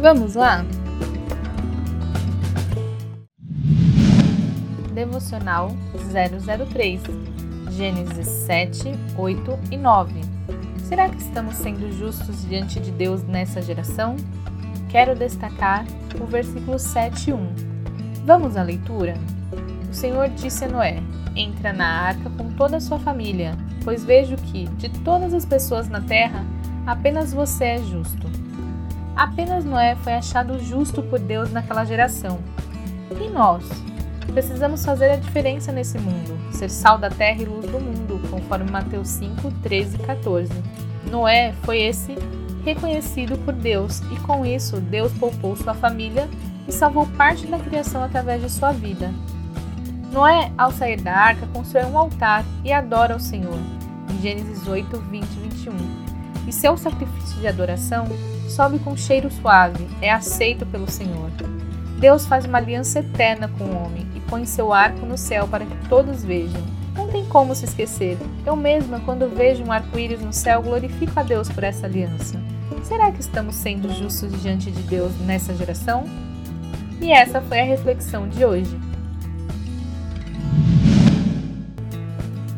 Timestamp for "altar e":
51.96-52.72